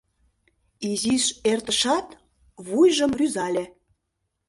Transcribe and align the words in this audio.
Изиш 0.89 1.25
эртышат, 1.51 2.07
вуйжым 2.65 3.11
рӱзале: 3.19 3.65